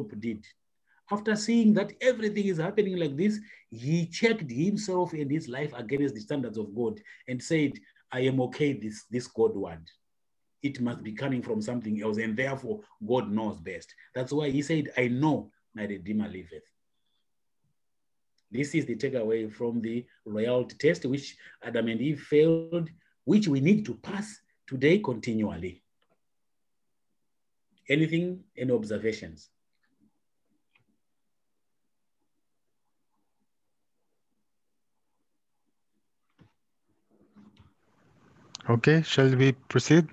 did. 0.00 0.46
After 1.10 1.36
seeing 1.36 1.74
that 1.74 1.92
everything 2.00 2.46
is 2.46 2.58
happening 2.58 2.96
like 2.96 3.16
this, 3.16 3.38
he 3.70 4.06
checked 4.06 4.50
himself 4.50 5.12
and 5.12 5.30
his 5.30 5.48
life 5.48 5.72
against 5.76 6.14
the 6.14 6.20
standards 6.20 6.56
of 6.56 6.74
God 6.74 7.00
and 7.28 7.42
said, 7.42 7.72
I 8.10 8.20
am 8.20 8.40
okay 8.42 8.72
this, 8.72 9.04
this 9.10 9.26
God 9.26 9.54
word. 9.54 9.86
It 10.62 10.80
must 10.80 11.02
be 11.02 11.12
coming 11.12 11.42
from 11.42 11.60
something 11.60 12.00
else, 12.00 12.18
and 12.18 12.36
therefore 12.36 12.80
God 13.06 13.30
knows 13.30 13.58
best. 13.60 13.94
That's 14.14 14.32
why 14.32 14.48
he 14.48 14.62
said, 14.62 14.92
I 14.96 15.08
know 15.08 15.50
my 15.74 15.84
Redeemer 15.84 16.28
liveth. 16.28 16.62
This 18.50 18.74
is 18.74 18.86
the 18.86 18.96
takeaway 18.96 19.52
from 19.52 19.80
the 19.80 20.06
royalty 20.24 20.76
test, 20.76 21.04
which 21.06 21.36
Adam 21.62 21.88
and 21.88 22.00
Eve 22.00 22.20
failed, 22.20 22.90
which 23.24 23.48
we 23.48 23.60
need 23.60 23.84
to 23.86 23.94
pass 23.94 24.40
today 24.66 24.98
continually. 24.98 25.82
Anything, 27.88 28.44
any 28.56 28.70
observations? 28.70 29.50
Okay, 38.70 39.02
shall 39.02 39.34
we 39.34 39.52
proceed? 39.52 40.06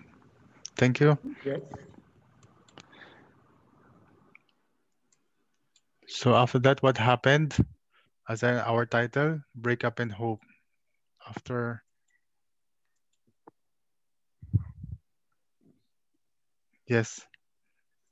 Thank 0.75 0.99
you. 0.99 1.17
Yes. 1.45 1.59
So 6.07 6.33
after 6.33 6.57
that, 6.59 6.81
what 6.81 6.97
happened? 6.97 7.55
As 8.27 8.43
in 8.43 8.55
our 8.57 8.85
title, 8.85 9.41
Break 9.55 9.83
Up 9.83 9.99
in 9.99 10.09
Hope. 10.09 10.41
After 11.27 11.83
Yes. 16.89 17.21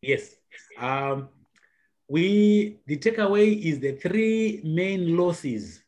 Yes. 0.02 0.36
Um, 0.78 1.30
we 2.08 2.80
the 2.86 2.98
takeaway 2.98 3.60
is 3.60 3.80
the 3.80 3.94
three 3.94 4.62
main 4.64 5.18
losses 5.18 5.82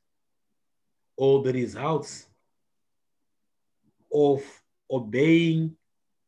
or 1.15 1.43
the 1.43 1.53
results 1.53 2.28
of 4.13 4.43
obeying 4.91 5.75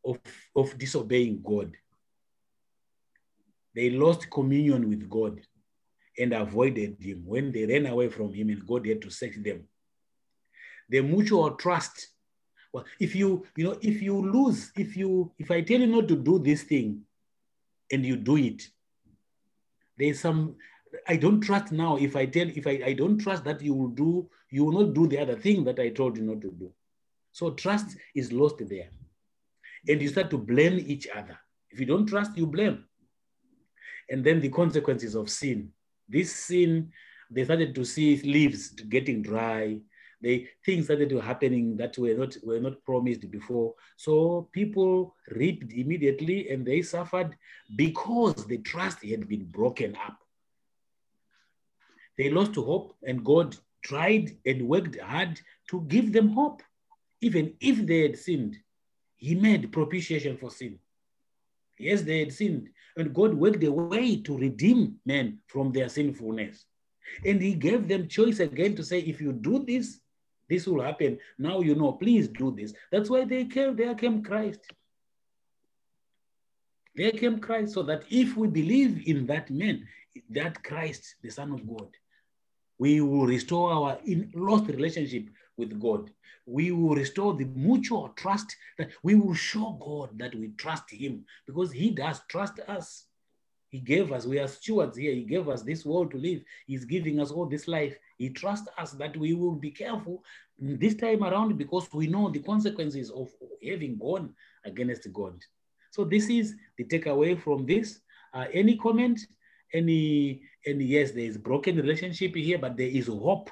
of, 0.03 0.19
of 0.55 0.77
disobeying 0.77 1.41
God. 1.43 1.75
They 3.75 3.89
lost 3.89 4.29
communion 4.29 4.89
with 4.89 5.09
God 5.09 5.39
and 6.17 6.33
avoided 6.33 6.97
him 6.99 7.23
when 7.25 7.51
they 7.51 7.65
ran 7.65 7.85
away 7.85 8.09
from 8.09 8.33
him 8.33 8.49
and 8.49 8.65
God 8.65 8.85
had 8.85 9.01
to 9.03 9.09
set 9.09 9.41
them. 9.43 9.63
The 10.89 11.01
mutual 11.01 11.51
trust. 11.51 12.09
Well, 12.73 12.85
if 12.99 13.15
you, 13.15 13.45
you 13.55 13.65
know, 13.65 13.77
if 13.81 14.01
you 14.01 14.19
lose, 14.19 14.71
if 14.75 14.97
you, 14.97 15.31
if 15.37 15.51
I 15.51 15.61
tell 15.61 15.79
you 15.79 15.87
not 15.87 16.07
to 16.09 16.15
do 16.15 16.39
this 16.39 16.63
thing 16.63 17.01
and 17.91 18.05
you 18.05 18.17
do 18.17 18.37
it, 18.37 18.63
there's 19.97 20.19
some, 20.19 20.55
I 21.07 21.15
don't 21.15 21.41
trust 21.41 21.71
now. 21.71 21.97
If 21.97 22.15
I 22.15 22.25
tell, 22.25 22.47
if 22.49 22.67
I, 22.67 22.81
I 22.85 22.93
don't 22.93 23.17
trust 23.17 23.43
that 23.45 23.61
you 23.61 23.73
will 23.73 23.89
do, 23.89 24.29
you 24.49 24.65
will 24.65 24.83
not 24.83 24.93
do 24.93 25.07
the 25.07 25.19
other 25.19 25.35
thing 25.35 25.63
that 25.65 25.79
I 25.79 25.89
told 25.89 26.17
you 26.17 26.23
not 26.23 26.41
to 26.41 26.51
do. 26.51 26.71
So 27.31 27.51
trust 27.51 27.97
is 28.15 28.31
lost 28.31 28.57
there. 28.67 28.89
And 29.87 30.01
you 30.01 30.09
start 30.09 30.29
to 30.31 30.37
blame 30.37 30.83
each 30.85 31.07
other. 31.07 31.39
If 31.69 31.79
you 31.79 31.85
don't 31.85 32.05
trust, 32.05 32.37
you 32.37 32.45
blame. 32.45 32.85
And 34.09 34.23
then 34.23 34.41
the 34.41 34.49
consequences 34.49 35.15
of 35.15 35.29
sin. 35.29 35.71
This 36.07 36.35
sin, 36.35 36.91
they 37.29 37.45
started 37.45 37.73
to 37.75 37.85
see 37.85 38.17
leaves 38.21 38.69
getting 38.71 39.21
dry. 39.21 39.79
They 40.21 40.49
things 40.65 40.85
started 40.85 41.09
to 41.09 41.19
happening 41.19 41.77
that 41.77 41.97
were 41.97 42.13
not 42.13 42.35
were 42.43 42.59
not 42.59 42.83
promised 42.83 43.31
before. 43.31 43.73
So 43.97 44.49
people 44.51 45.15
reaped 45.29 45.73
immediately 45.73 46.49
and 46.49 46.65
they 46.65 46.83
suffered 46.83 47.35
because 47.75 48.45
the 48.45 48.59
trust 48.59 49.03
had 49.03 49.27
been 49.27 49.45
broken 49.45 49.95
up. 49.95 50.19
They 52.17 52.29
lost 52.29 52.55
hope, 52.55 52.95
and 53.01 53.25
God 53.25 53.55
tried 53.83 54.37
and 54.45 54.67
worked 54.67 54.99
hard 54.99 55.39
to 55.69 55.81
give 55.87 56.13
them 56.13 56.29
hope. 56.29 56.61
Even 57.21 57.53
if 57.59 57.85
they 57.85 58.01
had 58.01 58.17
sinned, 58.17 58.57
He 59.17 59.35
made 59.35 59.71
propitiation 59.71 60.37
for 60.37 60.49
sin. 60.49 60.79
Yes, 61.77 62.01
they 62.01 62.19
had 62.19 62.33
sinned, 62.33 62.69
and 62.97 63.13
God 63.13 63.33
worked 63.33 63.63
a 63.63 63.71
way 63.71 64.17
to 64.17 64.37
redeem 64.37 64.99
men 65.05 65.39
from 65.47 65.71
their 65.71 65.89
sinfulness. 65.89 66.65
And 67.25 67.41
He 67.41 67.53
gave 67.53 67.87
them 67.87 68.07
choice 68.07 68.39
again 68.39 68.75
to 68.75 68.83
say, 68.83 68.99
if 68.99 69.21
you 69.21 69.31
do 69.31 69.63
this, 69.65 69.99
this 70.49 70.67
will 70.67 70.81
happen. 70.81 71.17
Now 71.37 71.61
you 71.61 71.75
know, 71.75 71.93
please 71.93 72.27
do 72.27 72.51
this. 72.51 72.73
That's 72.91 73.09
why 73.09 73.25
they 73.25 73.45
came, 73.45 73.75
there 73.75 73.95
came 73.95 74.21
Christ. 74.21 74.59
There 76.95 77.11
came 77.11 77.39
Christ, 77.39 77.73
so 77.73 77.83
that 77.83 78.03
if 78.09 78.35
we 78.35 78.47
believe 78.47 79.07
in 79.07 79.25
that 79.27 79.49
man, 79.49 79.87
that 80.29 80.61
Christ, 80.63 81.15
the 81.21 81.29
Son 81.29 81.51
of 81.53 81.65
God, 81.65 81.87
we 82.77 82.99
will 82.99 83.25
restore 83.25 83.71
our 83.71 83.99
in 84.05 84.31
lost 84.35 84.67
relationship 84.67 85.29
with 85.61 85.79
God. 85.79 86.09
We 86.45 86.71
will 86.71 86.95
restore 86.95 87.35
the 87.35 87.45
mutual 87.45 88.09
trust 88.15 88.55
that 88.77 88.89
we 89.03 89.15
will 89.15 89.35
show 89.35 89.77
God 89.79 90.17
that 90.17 90.35
we 90.35 90.49
trust 90.57 90.91
Him 90.91 91.23
because 91.45 91.71
He 91.71 91.91
does 91.91 92.19
trust 92.27 92.59
us. 92.67 93.05
He 93.69 93.79
gave 93.79 94.11
us, 94.11 94.25
we 94.25 94.37
are 94.39 94.49
stewards 94.49 94.97
here. 94.97 95.13
He 95.13 95.23
gave 95.23 95.47
us 95.47 95.61
this 95.61 95.85
world 95.85 96.11
to 96.11 96.17
live. 96.17 96.41
He's 96.67 96.83
giving 96.83 97.21
us 97.21 97.31
all 97.31 97.45
this 97.45 97.69
life. 97.69 97.95
He 98.17 98.29
trusts 98.29 98.67
us 98.77 98.91
that 98.93 99.15
we 99.15 99.33
will 99.33 99.55
be 99.55 99.71
careful 99.71 100.23
this 100.59 100.95
time 100.95 101.23
around 101.23 101.57
because 101.57 101.87
we 101.93 102.07
know 102.07 102.29
the 102.29 102.39
consequences 102.39 103.11
of 103.11 103.29
having 103.65 103.97
gone 103.97 104.33
against 104.65 105.13
God. 105.13 105.41
So 105.91 106.03
this 106.03 106.29
is 106.29 106.55
the 106.77 106.83
takeaway 106.83 107.39
from 107.39 107.65
this. 107.65 108.01
Uh, 108.33 108.45
any 108.51 108.75
comment? 108.77 109.21
Any? 109.73 110.41
Any? 110.65 110.85
Yes, 110.85 111.11
there 111.11 111.29
is 111.31 111.37
broken 111.37 111.77
relationship 111.77 112.35
here, 112.35 112.57
but 112.57 112.75
there 112.75 112.87
is 112.87 113.07
hope 113.07 113.51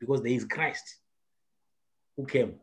because 0.00 0.22
there 0.22 0.32
is 0.32 0.44
Christ 0.44 0.98
who 2.18 2.26
came. 2.26 2.54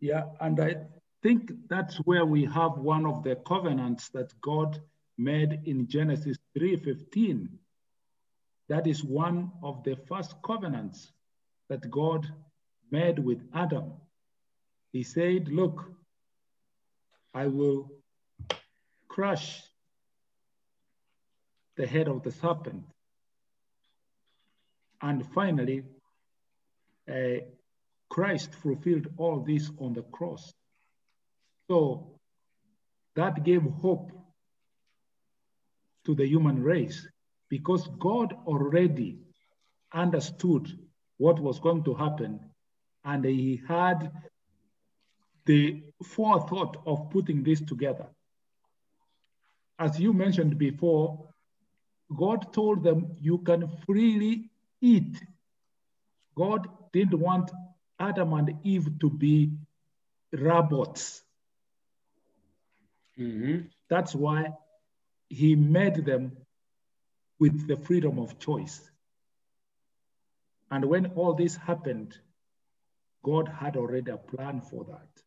Yeah, 0.00 0.24
and 0.40 0.60
I 0.60 0.76
think 1.22 1.52
that's 1.68 1.96
where 1.98 2.26
we 2.26 2.44
have 2.44 2.72
one 2.76 3.06
of 3.06 3.22
the 3.22 3.36
covenants 3.36 4.08
that 4.10 4.38
God 4.42 4.82
made 5.16 5.60
in 5.64 5.86
Genesis 5.86 6.36
3:15. 6.58 7.48
That 8.68 8.86
is 8.86 9.04
one 9.04 9.52
of 9.62 9.84
the 9.84 9.96
first 10.08 10.34
covenants 10.42 11.12
that 11.68 11.90
God 11.90 12.26
made 12.90 13.18
with 13.18 13.40
Adam. 13.54 13.92
He 14.92 15.02
said, 15.04 15.48
Look, 15.48 15.84
I 17.32 17.46
will 17.46 17.90
crush 19.08 19.62
the 21.76 21.86
head 21.86 22.08
of 22.08 22.22
the 22.22 22.32
serpent. 22.32 22.84
And 25.00 25.26
finally, 25.32 25.84
uh, 27.10 27.40
Christ 28.08 28.54
fulfilled 28.54 29.08
all 29.16 29.40
this 29.40 29.70
on 29.78 29.92
the 29.92 30.02
cross. 30.02 30.52
So 31.68 32.18
that 33.16 33.44
gave 33.44 33.62
hope 33.62 34.12
to 36.04 36.14
the 36.14 36.26
human 36.26 36.62
race 36.62 37.06
because 37.48 37.88
God 37.98 38.34
already 38.46 39.18
understood 39.92 40.78
what 41.18 41.38
was 41.40 41.60
going 41.60 41.84
to 41.84 41.94
happen 41.94 42.40
and 43.04 43.24
he 43.24 43.60
had 43.68 44.10
the 45.46 45.82
forethought 46.02 46.82
of 46.86 47.10
putting 47.10 47.42
this 47.42 47.60
together. 47.60 48.06
As 49.78 49.98
you 50.00 50.12
mentioned 50.12 50.56
before, 50.58 51.28
God 52.16 52.52
told 52.52 52.82
them, 52.82 53.16
You 53.20 53.38
can 53.38 53.68
freely 53.84 54.50
eat. 54.80 55.22
God 56.34 56.68
didn't 56.92 57.18
want 57.18 57.50
Adam 57.98 58.32
and 58.32 58.58
Eve 58.64 58.98
to 59.00 59.10
be 59.10 59.52
robots. 60.32 61.22
Mhm. 63.16 63.70
That's 63.88 64.14
why 64.14 64.56
he 65.28 65.54
made 65.54 66.04
them 66.04 66.36
with 67.38 67.66
the 67.66 67.76
freedom 67.76 68.18
of 68.18 68.38
choice. 68.38 68.90
And 70.70 70.84
when 70.86 71.06
all 71.14 71.34
this 71.34 71.56
happened, 71.56 72.18
God 73.22 73.48
had 73.48 73.76
already 73.76 74.10
a 74.10 74.16
plan 74.16 74.60
for 74.60 74.84
that. 74.84 75.22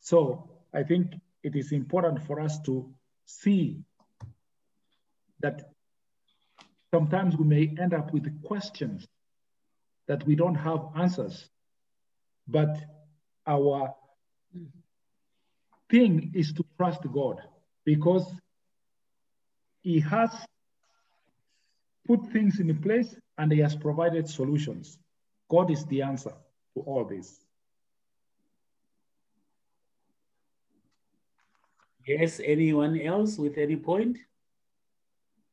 So 0.00 0.62
I 0.72 0.82
think 0.82 1.14
it 1.42 1.54
is 1.54 1.72
important 1.72 2.22
for 2.22 2.40
us 2.40 2.60
to 2.62 2.94
see 3.26 3.84
that 5.40 5.70
sometimes 6.92 7.36
we 7.36 7.44
may 7.44 7.74
end 7.80 7.94
up 7.94 8.12
with 8.12 8.42
questions 8.42 9.06
that 10.06 10.26
we 10.26 10.34
don't 10.34 10.54
have 10.54 10.80
answers, 10.96 11.48
but 12.46 12.76
our 13.46 13.94
thing 15.90 16.32
is 16.34 16.52
to 16.54 16.64
trust 16.76 17.00
God 17.12 17.40
because 17.84 18.26
He 19.82 20.00
has 20.00 20.30
put 22.06 22.26
things 22.32 22.58
in 22.58 22.76
place 22.80 23.14
and 23.36 23.52
He 23.52 23.58
has 23.58 23.76
provided 23.76 24.28
solutions. 24.28 24.98
God 25.50 25.70
is 25.70 25.84
the 25.86 26.02
answer 26.02 26.32
to 26.74 26.80
all 26.80 27.04
this. 27.04 27.44
Yes, 32.06 32.40
anyone 32.42 32.98
else 32.98 33.36
with 33.36 33.58
any 33.58 33.76
point? 33.76 34.18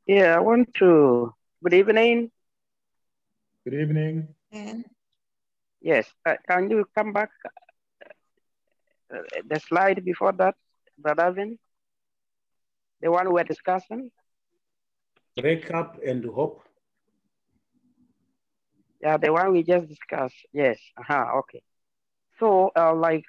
Yeah, 0.07 0.35
I 0.35 0.39
want 0.39 0.73
to. 0.75 1.33
Good 1.63 1.73
evening. 1.73 2.31
Good 3.63 3.73
evening. 3.73 4.27
And 4.51 4.85
Yes, 5.81 6.13
uh, 6.25 6.35
can 6.47 6.69
you 6.69 6.85
come 6.95 7.13
back? 7.13 7.29
Uh, 9.13 9.19
the 9.47 9.59
slide 9.59 10.03
before 10.03 10.31
that, 10.33 10.55
Brother 10.97 11.31
Vin? 11.31 11.57
The 13.01 13.11
one 13.11 13.31
we're 13.31 13.43
discussing? 13.43 14.11
Break 15.37 15.71
up 15.71 15.99
and 16.03 16.25
hope. 16.25 16.61
Yeah, 19.01 19.17
the 19.17 19.31
one 19.31 19.51
we 19.51 19.63
just 19.63 19.87
discussed. 19.87 20.35
Yes. 20.53 20.79
Uh-huh, 20.97 21.25
okay. 21.39 21.61
So, 22.39 22.71
uh, 22.75 22.93
like 22.95 23.25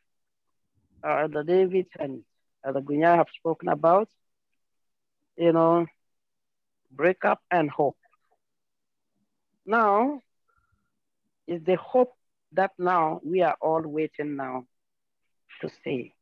uh, 1.02 1.26
the 1.28 1.42
David 1.44 1.86
and 1.98 2.22
uh, 2.66 2.72
the 2.72 2.80
Gunya 2.80 3.16
have 3.16 3.28
spoken 3.38 3.68
about, 3.68 4.08
you 5.36 5.52
know, 5.52 5.86
break 6.90 7.24
up 7.24 7.40
and 7.50 7.70
hope. 7.70 7.96
Now, 9.66 10.22
is 11.46 11.62
the 11.64 11.76
hope 11.76 12.12
that 12.52 12.72
now 12.78 13.20
we 13.24 13.42
are 13.42 13.56
all 13.60 13.82
waiting 13.82 14.36
now 14.36 14.66
to 15.60 15.68
see. 15.84 16.14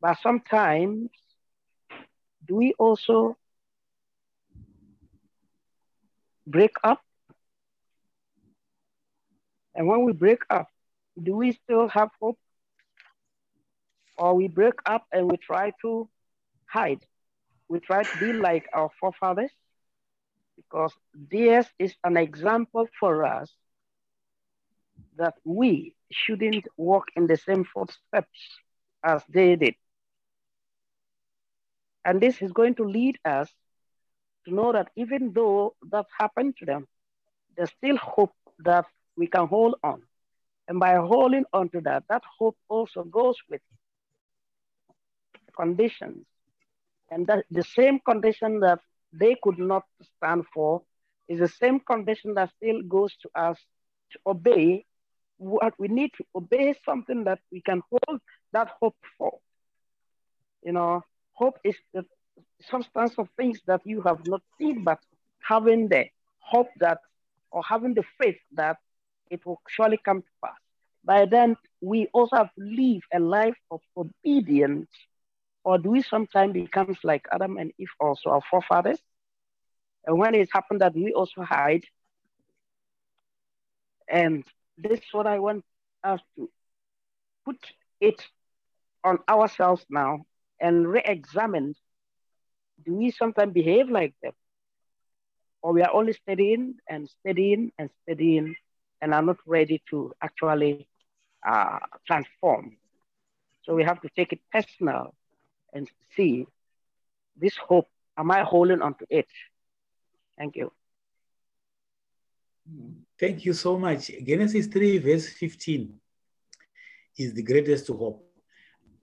But 0.00 0.18
sometimes, 0.22 1.10
do 2.46 2.56
we 2.56 2.74
also 2.78 3.36
break 6.46 6.72
up? 6.84 7.00
And 9.74 9.86
when 9.86 10.04
we 10.04 10.12
break 10.12 10.42
up, 10.50 10.68
do 11.22 11.36
we 11.36 11.52
still 11.52 11.88
have 11.88 12.10
hope? 12.20 12.38
Or 14.18 14.34
we 14.34 14.48
break 14.48 14.74
up 14.86 15.06
and 15.12 15.30
we 15.30 15.36
try 15.36 15.72
to 15.82 16.08
hide? 16.66 17.04
We 17.68 17.80
try 17.80 18.02
to 18.02 18.18
be 18.18 18.32
like 18.32 18.68
our 18.72 18.90
forefathers? 19.00 19.50
Because 20.70 20.94
this 21.14 21.66
is 21.78 21.94
an 22.04 22.16
example 22.16 22.86
for 22.98 23.24
us 23.24 23.50
that 25.16 25.34
we 25.44 25.94
shouldn't 26.10 26.66
walk 26.76 27.04
in 27.16 27.26
the 27.26 27.36
same 27.36 27.64
footsteps 27.64 28.58
as 29.04 29.22
they 29.28 29.56
did. 29.56 29.74
And 32.04 32.20
this 32.20 32.42
is 32.42 32.52
going 32.52 32.74
to 32.76 32.84
lead 32.84 33.18
us 33.24 33.50
to 34.46 34.54
know 34.54 34.72
that 34.72 34.90
even 34.96 35.32
though 35.32 35.74
that 35.90 36.06
happened 36.18 36.56
to 36.58 36.66
them, 36.66 36.86
there's 37.56 37.70
still 37.70 37.96
hope 37.96 38.32
that 38.60 38.86
we 39.16 39.26
can 39.26 39.46
hold 39.46 39.76
on. 39.82 40.02
And 40.68 40.78
by 40.80 40.94
holding 40.96 41.44
on 41.52 41.68
to 41.70 41.80
that, 41.82 42.04
that 42.08 42.22
hope 42.38 42.56
also 42.68 43.04
goes 43.04 43.36
with 43.50 43.60
conditions. 45.56 46.26
And 47.10 47.26
that 47.26 47.44
the 47.50 47.62
same 47.62 48.00
condition 48.00 48.60
that 48.60 48.80
they 49.12 49.36
could 49.42 49.58
not 49.58 49.84
stand 50.16 50.44
for 50.52 50.82
is 51.28 51.40
the 51.40 51.48
same 51.48 51.80
condition 51.80 52.34
that 52.34 52.50
still 52.56 52.82
goes 52.82 53.14
to 53.22 53.28
us 53.34 53.58
to 54.12 54.18
obey 54.26 54.84
what 55.38 55.74
we 55.78 55.88
need 55.88 56.10
to 56.16 56.24
obey 56.34 56.74
something 56.84 57.24
that 57.24 57.40
we 57.52 57.60
can 57.60 57.82
hold 57.90 58.20
that 58.52 58.68
hope 58.80 58.96
for. 59.18 59.38
You 60.62 60.72
know, 60.72 61.02
hope 61.32 61.58
is 61.64 61.76
the 61.92 62.04
substance 62.62 63.14
of 63.18 63.28
things 63.36 63.60
that 63.66 63.80
you 63.84 64.02
have 64.02 64.26
not 64.26 64.42
seen, 64.58 64.84
but 64.84 64.98
having 65.40 65.88
the 65.88 66.06
hope 66.38 66.68
that, 66.78 66.98
or 67.50 67.62
having 67.62 67.94
the 67.94 68.04
faith 68.18 68.38
that 68.52 68.78
it 69.30 69.44
will 69.44 69.60
surely 69.68 69.98
come 70.04 70.22
to 70.22 70.28
pass. 70.44 70.58
By 71.04 71.26
then, 71.26 71.56
we 71.80 72.08
also 72.12 72.36
have 72.36 72.54
to 72.54 72.64
live 72.64 73.02
a 73.12 73.20
life 73.20 73.56
of 73.70 73.80
obedience, 73.96 74.88
or 75.66 75.78
do 75.78 75.92
we 75.92 76.02
sometimes 76.02 76.54
becomes 76.54 76.98
like 77.04 77.26
Adam 77.32 77.58
and 77.58 77.72
Eve, 77.78 77.94
also 78.00 78.30
our 78.30 78.42
forefathers? 78.50 79.02
And 80.06 80.18
when 80.18 80.34
it 80.34 80.48
happened 80.52 80.80
that 80.82 80.94
we 80.94 81.12
also 81.12 81.42
hide, 81.42 81.84
and 84.08 84.44
this 84.78 84.98
is 85.00 85.12
what 85.12 85.26
I 85.26 85.38
want 85.38 85.64
us 86.04 86.20
to 86.36 86.50
put 87.44 87.58
it 88.00 88.22
on 89.04 89.18
ourselves 89.28 89.84
now 89.90 90.24
and 90.60 90.86
re-examine. 90.88 91.74
Do 92.84 92.94
we 92.94 93.10
sometimes 93.10 93.52
behave 93.52 93.88
like 93.90 94.14
them? 94.22 94.32
Or 95.62 95.72
we 95.72 95.82
are 95.82 95.92
only 95.92 96.12
studying 96.12 96.76
and 96.88 97.08
studying 97.08 97.72
and 97.78 97.90
studying 98.02 98.56
and 99.00 99.14
are 99.14 99.22
not 99.22 99.38
ready 99.46 99.82
to 99.90 100.12
actually 100.22 100.86
uh, 101.46 101.78
transform. 102.06 102.76
So 103.62 103.74
we 103.74 103.84
have 103.84 104.00
to 104.02 104.08
take 104.16 104.32
it 104.32 104.40
personal 104.52 105.14
and 105.72 105.88
see 106.16 106.46
this 107.36 107.56
hope, 107.56 107.88
am 108.16 108.30
I 108.30 108.42
holding 108.42 108.82
on 108.82 108.94
to 108.94 109.06
it? 109.10 109.28
Thank 110.38 110.56
you. 110.56 110.72
Thank 113.18 113.44
you 113.44 113.52
so 113.52 113.78
much. 113.78 114.10
Genesis 114.24 114.66
3, 114.66 114.98
verse 114.98 115.28
15 115.28 115.94
is 117.18 117.32
the 117.32 117.42
greatest 117.42 117.88
hope. 117.88 118.22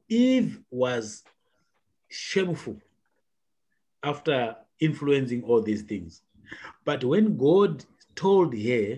Eve 0.09 0.59
was 0.69 1.23
shameful 2.09 2.77
after 4.03 4.55
influencing 4.79 5.43
all 5.43 5.61
these 5.61 5.83
things. 5.83 6.21
But 6.85 7.03
when 7.03 7.37
God 7.37 7.83
told 8.15 8.53
her 8.55 8.97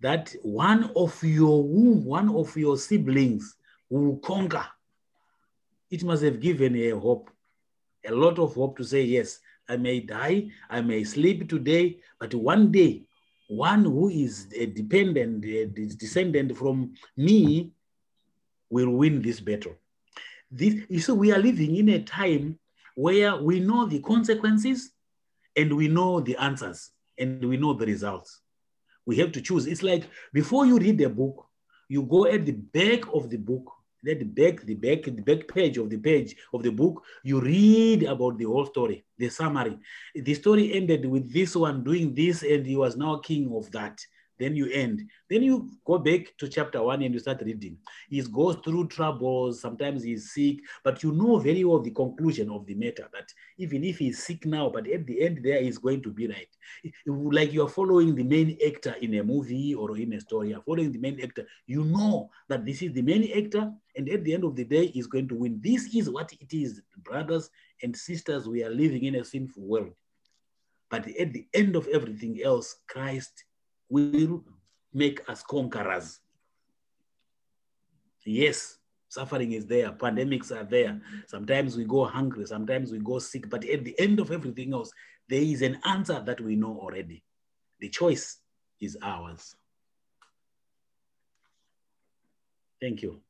that 0.00 0.34
one 0.42 0.90
of 0.94 1.22
your 1.24 1.64
womb, 1.64 2.04
one 2.04 2.28
of 2.28 2.56
your 2.56 2.76
siblings 2.76 3.56
will 3.88 4.18
conquer, 4.18 4.66
it 5.90 6.04
must 6.04 6.22
have 6.22 6.40
given 6.40 6.74
her 6.74 6.98
hope, 6.98 7.30
a 8.06 8.12
lot 8.12 8.38
of 8.38 8.54
hope 8.54 8.76
to 8.76 8.84
say, 8.84 9.02
yes, 9.02 9.40
I 9.68 9.76
may 9.76 10.00
die, 10.00 10.50
I 10.68 10.80
may 10.80 11.04
sleep 11.04 11.48
today, 11.48 11.98
but 12.18 12.34
one 12.34 12.70
day 12.70 13.04
one 13.48 13.84
who 13.84 14.08
is 14.08 14.48
a 14.56 14.66
dependent, 14.66 15.44
a 15.44 15.66
descendant 15.66 16.56
from 16.56 16.94
me 17.16 17.72
will 18.70 18.90
win 18.90 19.22
this 19.22 19.40
battle. 19.40 19.74
This, 20.50 21.04
see, 21.04 21.12
we 21.12 21.32
are 21.32 21.38
living 21.38 21.76
in 21.76 21.88
a 21.90 22.02
time 22.02 22.58
where 22.94 23.36
we 23.36 23.60
know 23.60 23.86
the 23.86 24.00
consequences 24.00 24.92
and 25.56 25.76
we 25.76 25.88
know 25.88 26.20
the 26.20 26.36
answers 26.36 26.90
and 27.18 27.44
we 27.44 27.56
know 27.56 27.74
the 27.74 27.86
results. 27.86 28.40
We 29.06 29.16
have 29.16 29.32
to 29.32 29.40
choose. 29.40 29.66
It's 29.66 29.82
like 29.82 30.08
before 30.32 30.64
you 30.64 30.78
read 30.78 30.98
the 30.98 31.08
book, 31.08 31.46
you 31.88 32.02
go 32.02 32.26
at 32.26 32.46
the 32.46 32.52
back 32.52 33.02
of 33.12 33.28
the 33.28 33.36
book 33.36 33.70
at 34.08 34.18
the 34.18 34.24
back, 34.24 34.62
the 34.62 34.74
back, 34.74 35.04
the 35.04 35.12
back 35.12 35.48
page 35.48 35.76
of 35.78 35.90
the 35.90 35.98
page 35.98 36.36
of 36.52 36.62
the 36.62 36.70
book, 36.70 37.02
you 37.22 37.40
read 37.40 38.02
about 38.04 38.38
the 38.38 38.44
whole 38.44 38.66
story, 38.66 39.04
the 39.18 39.28
summary. 39.28 39.78
The 40.14 40.34
story 40.34 40.72
ended 40.74 41.06
with 41.06 41.32
this 41.32 41.56
one 41.56 41.84
doing 41.84 42.14
this, 42.14 42.42
and 42.42 42.66
he 42.66 42.76
was 42.76 42.96
now 42.96 43.16
king 43.18 43.52
of 43.54 43.70
that. 43.72 44.00
Then 44.38 44.56
you 44.56 44.68
end. 44.70 45.08
Then 45.30 45.42
you 45.42 45.70
go 45.84 45.98
back 45.98 46.36
to 46.38 46.48
chapter 46.48 46.82
one 46.82 47.02
and 47.02 47.14
you 47.14 47.20
start 47.20 47.42
reading. 47.42 47.78
He 48.08 48.20
goes 48.22 48.56
through 48.56 48.88
troubles. 48.88 49.60
Sometimes 49.60 50.02
he's 50.02 50.32
sick, 50.32 50.58
but 50.82 51.02
you 51.02 51.12
know 51.12 51.38
very 51.38 51.64
well 51.64 51.80
the 51.80 51.90
conclusion 51.90 52.50
of 52.50 52.66
the 52.66 52.74
matter 52.74 53.08
that 53.12 53.32
even 53.58 53.84
if 53.84 53.98
he's 53.98 54.24
sick 54.24 54.44
now, 54.44 54.68
but 54.68 54.88
at 54.88 55.06
the 55.06 55.22
end 55.22 55.40
there 55.42 55.58
is 55.58 55.78
going 55.78 56.02
to 56.02 56.10
be 56.10 56.26
right. 56.26 56.48
Like 57.06 57.52
you 57.52 57.64
are 57.64 57.68
following 57.68 58.14
the 58.14 58.24
main 58.24 58.58
actor 58.66 58.94
in 59.00 59.14
a 59.14 59.22
movie 59.22 59.74
or 59.74 59.96
in 59.96 60.12
a 60.14 60.20
story, 60.20 60.50
you're 60.50 60.62
following 60.62 60.92
the 60.92 60.98
main 60.98 61.20
actor. 61.20 61.46
You 61.66 61.84
know 61.84 62.30
that 62.48 62.64
this 62.64 62.82
is 62.82 62.92
the 62.92 63.02
main 63.02 63.30
actor, 63.36 63.72
and 63.96 64.08
at 64.08 64.24
the 64.24 64.34
end 64.34 64.44
of 64.44 64.56
the 64.56 64.64
day, 64.64 64.86
he's 64.86 65.06
going 65.06 65.28
to 65.28 65.34
win. 65.34 65.60
This 65.62 65.94
is 65.94 66.10
what 66.10 66.32
it 66.32 66.52
is, 66.54 66.82
brothers 66.98 67.50
and 67.82 67.96
sisters. 67.96 68.48
We 68.48 68.64
are 68.64 68.70
living 68.70 69.04
in 69.04 69.16
a 69.16 69.24
sinful 69.24 69.62
world. 69.62 69.94
But 70.90 71.08
at 71.08 71.32
the 71.32 71.46
end 71.54 71.76
of 71.76 71.88
everything 71.88 72.42
else, 72.42 72.76
Christ 72.86 73.44
will 73.88 74.44
make 74.92 75.28
us 75.28 75.42
conquerors. 75.42 76.20
Yes, 78.24 78.78
suffering 79.08 79.52
is 79.52 79.66
there, 79.66 79.92
pandemics 79.92 80.50
are 80.50 80.64
there. 80.64 81.00
Sometimes 81.26 81.76
we 81.76 81.84
go 81.84 82.04
hungry, 82.04 82.46
sometimes 82.46 82.90
we 82.90 82.98
go 82.98 83.18
sick, 83.18 83.50
but 83.50 83.64
at 83.64 83.84
the 83.84 83.98
end 83.98 84.18
of 84.18 84.30
everything 84.30 84.72
else, 84.72 84.90
there 85.28 85.42
is 85.42 85.62
an 85.62 85.78
answer 85.84 86.22
that 86.24 86.40
we 86.40 86.56
know 86.56 86.78
already. 86.78 87.22
The 87.80 87.90
choice 87.90 88.38
is 88.80 88.96
ours. 89.02 89.56
Thank 92.80 93.02
you. 93.02 93.20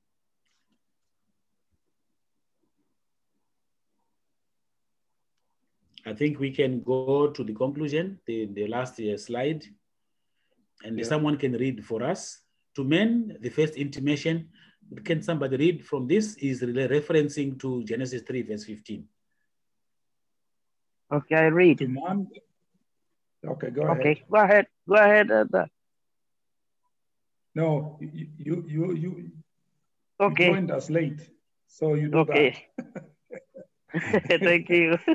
I 6.07 6.13
think 6.13 6.39
we 6.39 6.51
can 6.51 6.83
go 6.83 7.31
to 7.31 7.43
the 7.45 7.55
conclusion, 7.55 8.21
the, 8.27 8.47
the 8.47 8.67
last 8.69 9.01
uh, 9.01 9.17
slide 9.17 9.65
and 10.85 10.99
yeah. 10.99 11.05
someone 11.05 11.37
can 11.37 11.53
read 11.53 11.85
for 11.85 12.03
us. 12.03 12.41
To 12.76 12.85
men, 12.85 13.37
the 13.41 13.49
first 13.49 13.75
intimation, 13.75 14.49
can 15.05 15.23
somebody 15.23 15.57
read 15.57 15.85
from 15.85 16.07
this? 16.07 16.37
Is 16.37 16.62
referencing 16.62 17.59
to 17.61 17.83
Genesis 17.85 18.23
3, 18.23 18.43
verse 18.43 18.64
15. 18.64 19.05
Okay, 21.12 21.35
I 21.35 21.47
read. 21.47 21.79
To 21.79 21.88
man. 21.88 22.29
Okay, 23.47 23.71
go 23.71 23.83
okay, 23.83 23.91
ahead. 23.91 24.00
Okay, 24.00 24.23
go 24.31 24.38
ahead. 24.38 24.67
Go 24.88 24.95
ahead. 24.95 25.31
Uh, 25.31 25.67
no, 27.55 27.99
you 28.00 28.26
you 28.37 28.64
you, 28.67 28.93
you 28.97 29.31
okay. 30.19 30.49
joined 30.50 30.71
us 30.71 30.91
late, 30.91 31.21
so 31.67 31.95
you 31.95 32.09
do 32.09 32.19
okay. 32.19 32.67
Thank 34.29 34.69
you. 34.71 34.99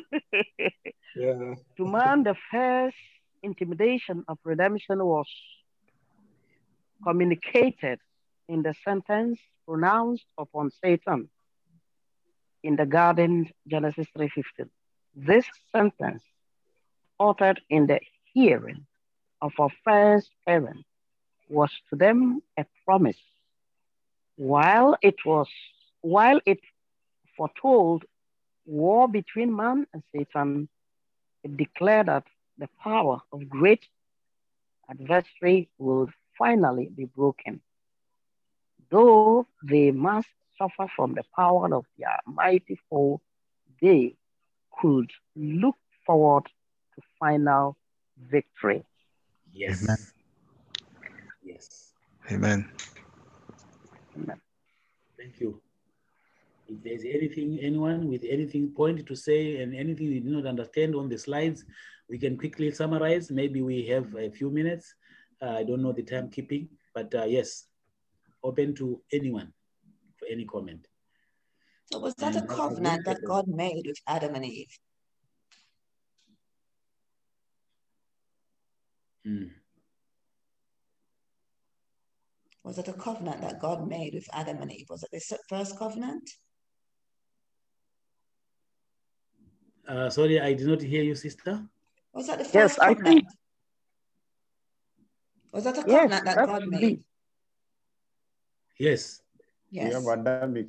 Yeah. 1.16 1.56
to 1.76 1.86
man, 1.86 2.24
the 2.24 2.36
first 2.52 2.96
intimidation 3.42 4.24
of 4.28 4.38
redemption 4.46 5.04
was 5.04 5.28
communicated 7.04 8.00
in 8.48 8.64
the 8.64 8.74
sentence 8.84 9.40
pronounced 9.68 10.26
upon 10.38 10.72
Satan 10.84 11.30
in 12.64 12.76
the 12.76 12.86
garden, 12.86 13.50
Genesis 13.68 14.08
3.15. 14.18 14.70
This 15.16 15.46
sentence, 15.72 16.24
uttered 17.20 17.62
in 17.70 17.88
the 17.88 18.00
hearing 18.34 18.86
of 19.42 19.54
our 19.60 19.70
first 19.84 20.30
parent, 20.46 20.86
was 21.50 21.72
to 21.90 21.96
them 21.96 22.42
a 22.58 22.66
promise. 22.86 23.20
While 24.36 24.98
it 25.02 25.16
was, 25.26 25.48
while 26.02 26.40
it 26.46 26.60
foretold 27.36 28.06
war 28.66 29.08
between 29.08 29.56
man 29.56 29.88
and 29.94 30.04
Satan, 30.16 30.70
it 31.44 31.58
declared 31.58 32.08
that 32.08 32.26
the 32.58 32.70
power 32.84 33.22
of 33.32 33.50
great 33.50 33.86
adversary 34.90 35.70
would 35.78 36.10
finally 36.40 36.90
be 36.96 37.06
broken. 37.06 37.62
Though 38.90 39.46
they 39.62 39.92
must 39.92 40.30
suffer 40.58 40.88
from 40.96 41.14
the 41.14 41.24
power 41.36 41.74
of 41.76 41.86
their 41.98 42.18
mighty 42.26 42.80
foe, 42.90 43.22
they 43.82 44.16
could 44.82 45.12
look 45.36 45.78
forward 46.06 46.46
to 46.96 47.02
final 47.20 47.78
victory. 48.18 48.84
Yes. 49.54 49.84
Amen. 49.84 49.98
Yes. 51.44 51.94
Amen. 52.32 52.72
Amen. 54.18 54.42
Thank 55.18 55.40
you. 55.40 55.62
If 56.68 56.84
there's 56.84 57.04
anything, 57.04 57.60
anyone 57.62 58.08
with 58.08 58.24
anything 58.30 58.70
point 58.70 59.06
to 59.06 59.16
say 59.16 59.62
and 59.62 59.76
anything 59.76 60.08
you 60.08 60.20
did 60.22 60.32
not 60.32 60.46
understand 60.46 60.96
on 60.96 61.10
the 61.10 61.18
slides, 61.18 61.66
we 62.10 62.18
can 62.18 62.38
quickly 62.38 62.72
summarize. 62.72 63.32
Maybe 63.32 63.62
we 63.62 63.86
have 63.88 64.16
a 64.16 64.30
few 64.30 64.50
minutes. 64.50 64.94
Uh, 65.42 65.52
I 65.60 65.64
don't 65.64 65.82
know 65.82 65.94
the 65.94 66.04
timekeeping, 66.04 66.68
but 66.94 67.14
uh, 67.16 67.24
yes, 67.26 67.66
open 68.44 68.76
to 68.76 69.02
anyone 69.14 69.54
for 70.18 70.28
any 70.30 70.46
comment. 70.46 70.86
So 71.92 72.00
was 72.00 72.14
that 72.16 72.36
a 72.36 72.40
And 72.40 72.50
I- 72.50 72.54
I 72.54 72.58
covenant 72.58 73.06
that 73.06 73.20
God 73.26 73.48
made 73.48 73.84
with 73.86 73.98
Adam 74.08 74.36
and 74.36 74.46
Eve? 74.46 74.78
Mm. 79.26 79.52
Was 82.64 82.78
it 82.78 82.88
a 82.88 82.94
covenant 82.94 83.42
that 83.42 83.60
God 83.60 83.88
made 83.88 84.14
with 84.14 84.28
Adam 84.34 84.62
and 84.62 84.72
Eve? 84.72 84.88
Was 84.90 85.04
it 85.04 85.10
the 85.12 85.40
first 85.48 85.78
covenant? 85.78 86.30
Uh, 89.88 90.10
sorry, 90.10 90.40
I 90.40 90.54
did 90.54 90.68
not 90.68 90.82
hear 90.82 91.02
you, 91.04 91.16
sister. 91.16 91.64
Was 92.14 92.28
that 92.28 92.38
the 92.40 92.44
first 92.44 92.56
Yes, 92.56 92.80
I 92.80 92.94
think- 92.94 93.26
Was 95.52 95.64
that 95.64 95.78
a 95.78 95.84
Yes, 95.88 96.02
covenant 96.02 96.26
that 96.26 96.36
that 96.36 96.46
God 96.48 96.68
made? 96.68 96.82
be. 96.82 97.04
Yes. 98.78 99.22
Yes. 99.72 99.94
Yeah, 99.94 100.00
but 100.06 100.20
Adamic, 100.20 100.68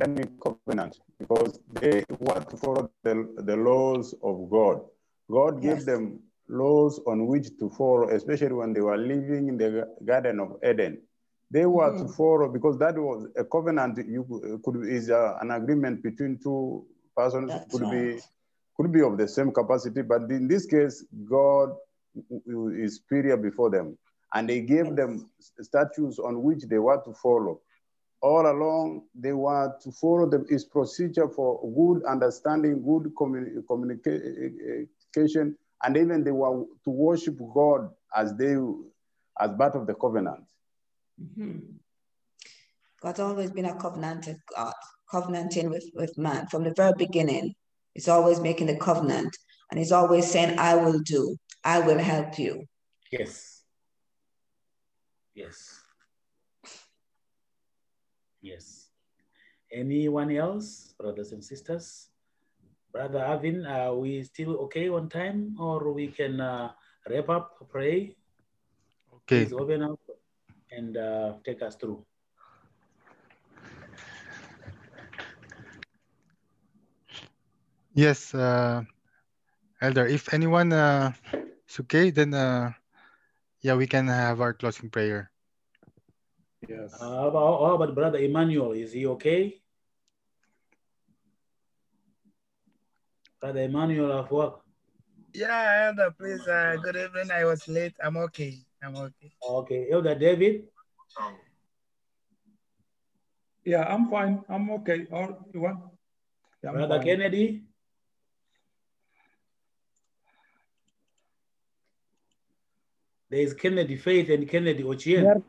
Adamic 0.00 0.30
covenant, 0.40 0.98
because 1.18 1.58
they 1.72 2.04
want 2.20 2.48
to 2.50 2.56
follow 2.56 2.90
the, 3.02 3.34
the 3.38 3.56
laws 3.56 4.14
of 4.22 4.50
God. 4.50 4.82
God 5.30 5.62
Yes. 5.62 5.76
gave 5.78 5.86
them 5.86 6.20
laws 6.48 7.00
on 7.06 7.26
which 7.26 7.56
to 7.58 7.70
follow, 7.70 8.08
especially 8.10 8.52
when 8.52 8.72
they 8.72 8.80
were 8.80 8.98
living 8.98 9.48
in 9.48 9.56
the 9.56 9.88
Garden 10.04 10.40
of 10.40 10.56
Eden. 10.68 11.00
They 11.50 11.66
were 11.66 11.96
to 11.96 12.04
Mhm. 12.04 12.14
follow 12.16 12.48
because 12.48 12.78
that 12.78 12.98
was 12.98 13.28
a 13.36 13.44
covenant. 13.44 13.98
You 14.06 14.24
could- 14.24 14.62
could 14.62 14.88
is 14.88 15.08
uh, 15.10 15.38
an 15.40 15.50
agreement 15.52 16.02
between 16.02 16.38
two 16.38 16.84
persons. 17.16 17.48
That's 17.50 17.70
could 17.78 17.90
be 17.90 18.20
could 18.76 18.90
be 18.90 19.02
of 19.02 19.16
the 19.16 19.28
same 19.28 19.52
capacity, 19.52 20.02
but 20.02 20.22
in 20.32 20.48
this 20.48 20.66
case, 20.66 21.04
God 21.26 21.76
is 22.46 22.96
superior 22.96 23.36
before 23.36 23.70
them, 23.70 23.96
and 24.34 24.48
they 24.48 24.60
gave 24.60 24.94
them 24.96 25.30
statues 25.60 26.18
on 26.18 26.42
which 26.42 26.64
they 26.64 26.78
were 26.78 27.00
to 27.02 27.12
follow. 27.14 27.60
All 28.20 28.46
along, 28.50 29.02
they 29.14 29.32
were 29.32 29.76
to 29.82 29.92
follow 29.92 30.28
the, 30.28 30.46
his 30.48 30.64
procedure 30.64 31.28
for 31.28 31.60
good 31.74 32.04
understanding, 32.06 32.82
good 32.82 33.14
communi- 33.14 33.66
communication, 33.66 35.56
and 35.82 35.96
even 35.96 36.24
they 36.24 36.30
were 36.30 36.64
to 36.84 36.90
worship 36.90 37.38
God 37.54 37.90
as 38.16 38.34
they 38.34 38.56
as 39.40 39.50
part 39.58 39.74
of 39.74 39.86
the 39.86 39.94
covenant. 39.94 40.44
Mhm. 41.20 41.74
God's 43.00 43.20
always 43.20 43.50
been 43.50 43.66
a 43.66 43.74
covenanted 43.76 44.40
God, 44.56 44.72
covenanting 45.10 45.68
with, 45.68 45.84
with 45.94 46.16
man 46.16 46.46
from 46.46 46.64
the 46.64 46.72
very 46.74 46.94
beginning. 46.96 47.54
He's 47.92 48.08
always 48.08 48.40
making 48.40 48.68
the 48.68 48.76
covenant 48.76 49.36
and 49.70 49.78
he's 49.78 49.92
always 49.92 50.30
saying, 50.30 50.58
I 50.58 50.76
will 50.76 51.00
do, 51.00 51.36
I 51.62 51.80
will 51.80 51.98
help 51.98 52.38
you. 52.38 52.64
Yes. 53.10 53.62
Yes. 55.34 55.80
Yes. 58.40 58.88
Anyone 59.72 60.30
else, 60.36 60.94
brothers 60.98 61.32
and 61.32 61.42
sisters? 61.42 62.08
Brother 62.92 63.24
Avin, 63.24 63.66
are 63.66 63.94
we 63.96 64.22
still 64.22 64.56
okay 64.70 64.88
on 64.88 65.08
time 65.08 65.56
or 65.58 65.92
we 65.92 66.08
can 66.08 66.40
uh, 66.40 66.70
wrap 67.10 67.28
up, 67.28 67.66
pray? 67.68 68.14
Okay. 69.12 69.44
Please 69.46 69.52
open 69.52 69.82
up 69.82 69.98
and 70.70 70.96
uh, 70.96 71.32
take 71.44 71.62
us 71.62 71.74
through. 71.74 72.04
Yes, 77.94 78.34
uh, 78.34 78.82
Elder, 79.84 80.08
if 80.08 80.32
anyone 80.32 80.72
uh, 80.72 81.12
is 81.68 81.76
okay, 81.84 82.08
then 82.08 82.32
uh, 82.32 82.72
yeah, 83.60 83.76
we 83.76 83.84
can 83.86 84.08
have 84.08 84.40
our 84.40 84.56
closing 84.56 84.88
prayer. 84.88 85.28
Yes. 86.64 86.96
Uh, 86.96 87.04
how, 87.04 87.28
about, 87.28 87.60
how 87.60 87.74
about 87.76 87.94
Brother 87.94 88.16
Emmanuel? 88.16 88.72
Is 88.72 88.96
he 88.96 89.04
okay? 89.20 89.60
Brother 93.40 93.68
Emmanuel 93.68 94.24
of 94.24 94.30
work. 94.30 94.64
Yeah, 95.34 95.92
Elder, 95.92 96.16
please. 96.16 96.40
Uh, 96.48 96.80
good 96.80 96.96
evening. 96.96 97.28
I 97.28 97.44
was 97.44 97.68
late. 97.68 97.92
I'm 98.00 98.16
okay. 98.32 98.64
I'm 98.80 98.96
okay. 98.96 99.36
Okay. 99.44 99.88
Elder 99.92 100.14
David? 100.14 100.64
Yeah, 103.66 103.84
I'm 103.84 104.08
fine. 104.08 104.40
I'm 104.48 104.70
okay. 104.80 105.04
Or 105.10 105.44
you 105.52 105.60
want? 105.60 105.92
Yeah, 106.62 106.72
Brother 106.72 106.96
fine. 106.96 107.04
Kennedy? 107.04 107.68
There 113.34 113.42
is 113.42 113.52
Kennedy 113.52 113.96
Faith 113.96 114.30
and 114.30 114.48
Kennedy 114.48 114.84
Ochieng. 114.84 115.42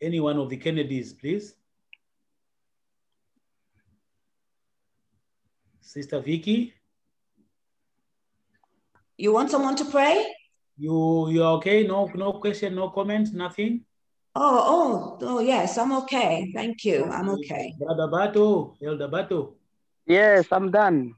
Any 0.00 0.18
one 0.18 0.36
of 0.36 0.50
the 0.50 0.56
Kennedys, 0.56 1.12
please. 1.12 1.54
Sister 5.80 6.18
Vicky, 6.18 6.74
You 9.16 9.32
want 9.32 9.48
someone 9.52 9.76
to 9.76 9.84
pray? 9.84 10.26
you 10.76 11.30
you 11.30 11.44
are 11.44 11.52
okay? 11.58 11.86
No 11.86 12.10
no 12.16 12.32
question, 12.42 12.74
no 12.74 12.90
comment, 12.90 13.32
nothing. 13.32 13.84
Oh, 14.34 14.58
oh, 14.74 15.18
oh, 15.22 15.38
yes, 15.38 15.78
I'm 15.78 15.92
okay. 16.02 16.50
Thank 16.52 16.84
you. 16.84 17.04
I'm 17.04 17.28
okay. 17.38 17.74
Brother 17.78 18.08
Bato, 18.10 18.74
Elder 18.82 19.06
Bato. 19.06 19.54
Yes, 20.04 20.48
I'm 20.50 20.72
done. 20.72 21.14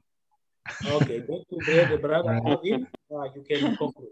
Okay, 0.85 1.19
go 1.21 1.43
to 1.49 1.61
bed, 1.65 1.89
the 1.89 1.97
brother 1.97 2.29
Alright. 2.29 2.45
Alvin. 2.45 2.87
Uh, 3.11 3.23
you 3.35 3.43
can 3.47 3.75
conclude. 3.75 4.09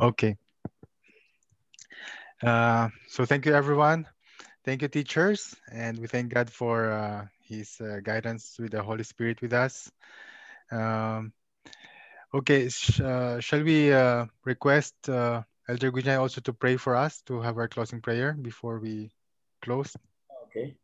Okay. 0.00 0.36
Uh, 2.42 2.88
so 3.08 3.24
thank 3.24 3.46
you, 3.46 3.54
everyone. 3.54 4.06
Thank 4.64 4.82
you, 4.82 4.88
teachers, 4.88 5.54
and 5.70 5.98
we 5.98 6.06
thank 6.06 6.32
God 6.34 6.50
for 6.50 6.90
uh, 6.90 7.26
His 7.48 7.80
uh, 7.80 8.00
guidance 8.02 8.56
with 8.58 8.72
the 8.72 8.82
Holy 8.82 9.04
Spirit 9.04 9.40
with 9.40 9.52
us. 9.52 9.90
Um, 10.70 11.32
okay, 12.34 12.68
sh- 12.68 13.00
uh, 13.00 13.40
shall 13.40 13.62
we 13.62 13.92
uh, 13.92 14.26
request 14.44 14.94
uh, 15.08 15.42
Elder 15.68 15.92
Gujan 15.92 16.18
also 16.18 16.40
to 16.42 16.52
pray 16.52 16.76
for 16.76 16.96
us 16.96 17.22
to 17.22 17.40
have 17.40 17.56
our 17.58 17.68
closing 17.68 18.00
prayer 18.00 18.32
before 18.34 18.78
we 18.78 19.12
close? 19.62 19.96
Okay. 20.48 20.74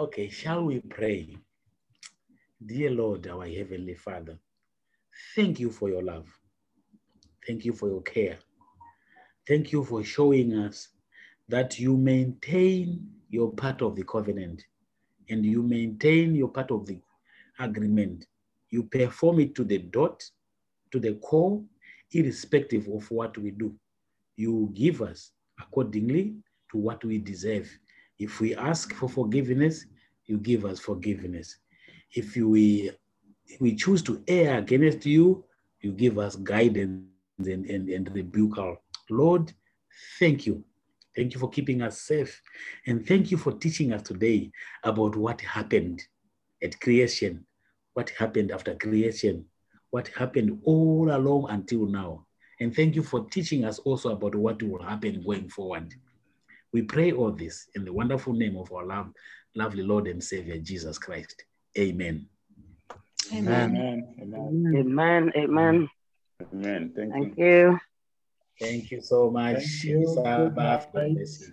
Okay, 0.00 0.30
shall 0.30 0.64
we 0.64 0.80
pray? 0.80 1.36
Dear 2.64 2.90
Lord, 2.90 3.26
our 3.26 3.46
Heavenly 3.46 3.92
Father, 3.92 4.38
thank 5.36 5.60
you 5.60 5.70
for 5.70 5.90
your 5.90 6.02
love. 6.02 6.26
Thank 7.46 7.66
you 7.66 7.74
for 7.74 7.88
your 7.90 8.00
care. 8.00 8.38
Thank 9.46 9.72
you 9.72 9.84
for 9.84 10.02
showing 10.02 10.54
us 10.54 10.88
that 11.50 11.78
you 11.78 11.98
maintain 11.98 13.10
your 13.28 13.52
part 13.52 13.82
of 13.82 13.94
the 13.94 14.04
covenant 14.04 14.64
and 15.28 15.44
you 15.44 15.62
maintain 15.62 16.34
your 16.34 16.48
part 16.48 16.70
of 16.70 16.86
the 16.86 16.98
agreement. 17.58 18.24
You 18.70 18.84
perform 18.84 19.40
it 19.40 19.54
to 19.56 19.64
the 19.64 19.80
dot, 19.80 20.24
to 20.92 20.98
the 20.98 21.16
core, 21.16 21.62
irrespective 22.12 22.88
of 22.88 23.10
what 23.10 23.36
we 23.36 23.50
do. 23.50 23.74
You 24.38 24.70
give 24.72 25.02
us 25.02 25.32
accordingly 25.60 26.36
to 26.70 26.78
what 26.78 27.04
we 27.04 27.18
deserve. 27.18 27.70
If 28.20 28.38
we 28.38 28.54
ask 28.54 28.92
for 28.92 29.08
forgiveness, 29.08 29.86
you 30.26 30.36
give 30.36 30.66
us 30.66 30.78
forgiveness. 30.78 31.56
If 32.12 32.36
we, 32.36 32.90
we 33.60 33.74
choose 33.74 34.02
to 34.02 34.22
err 34.28 34.58
against 34.58 35.06
you, 35.06 35.42
you 35.80 35.92
give 35.92 36.18
us 36.18 36.36
guidance 36.36 37.06
and, 37.38 37.64
and, 37.64 37.88
and 37.88 38.14
rebuke 38.14 38.58
our 38.58 38.76
Lord, 39.08 39.52
thank 40.18 40.46
you. 40.46 40.62
Thank 41.16 41.32
you 41.32 41.40
for 41.40 41.48
keeping 41.48 41.80
us 41.80 41.98
safe. 42.02 42.42
And 42.86 43.06
thank 43.06 43.30
you 43.30 43.38
for 43.38 43.52
teaching 43.52 43.94
us 43.94 44.02
today 44.02 44.52
about 44.84 45.16
what 45.16 45.40
happened 45.40 46.02
at 46.62 46.78
creation, 46.78 47.46
what 47.94 48.10
happened 48.10 48.52
after 48.52 48.74
creation, 48.74 49.46
what 49.90 50.08
happened 50.08 50.60
all 50.64 51.10
along 51.10 51.46
until 51.48 51.86
now. 51.86 52.26
And 52.60 52.76
thank 52.76 52.94
you 52.94 53.02
for 53.02 53.24
teaching 53.30 53.64
us 53.64 53.78
also 53.78 54.10
about 54.10 54.34
what 54.34 54.62
will 54.62 54.82
happen 54.82 55.22
going 55.22 55.48
forward. 55.48 55.94
We 56.72 56.82
pray 56.82 57.12
all 57.12 57.32
this 57.32 57.68
in 57.74 57.84
the 57.84 57.92
wonderful 57.92 58.32
name 58.32 58.56
of 58.56 58.72
our 58.72 58.86
love, 58.86 59.12
lovely 59.54 59.82
Lord 59.82 60.06
and 60.06 60.22
Savior, 60.22 60.58
Jesus 60.58 60.98
Christ. 60.98 61.44
Amen. 61.78 62.26
Amen. 63.32 64.06
Amen. 64.20 64.42
Amen. 64.42 64.76
Amen. 64.76 65.32
Amen. 65.36 65.88
Amen. 66.52 66.92
Thank, 66.94 67.12
Thank 67.12 67.38
you. 67.38 67.44
you. 67.44 67.80
Thank 68.60 68.90
you 68.90 69.00
so 69.00 69.30
much. 69.30 69.56
Thank 69.56 69.84
you. 69.84 70.06
Sabbath. 70.14 70.54
God 70.54 70.86
Goodbye. 70.92 71.14
bless 71.14 71.40
you. 71.40 71.52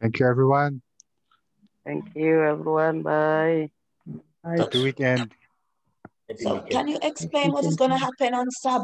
Thank 0.00 0.18
you, 0.18 0.26
everyone. 0.26 0.82
Thank 1.84 2.04
you, 2.14 2.42
everyone. 2.42 3.02
Bye. 3.02 3.70
Happy 4.44 4.82
weekend. 4.82 5.32
Happy 6.28 6.44
So 6.44 6.54
weekend. 6.54 6.70
can 6.70 6.88
you 6.88 6.98
explain 7.02 7.52
what 7.52 7.64
is 7.64 7.76
going 7.76 7.90
to 7.90 7.98
happen 7.98 8.34
on 8.34 8.50
Sabbath? 8.50 8.80